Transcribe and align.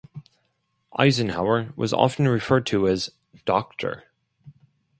Eisenhower 0.97 1.73
was 1.75 1.93
often 1.93 2.27
referred 2.27 2.65
to 2.65 2.87
as 2.87 3.11
Doctor. 3.45 4.05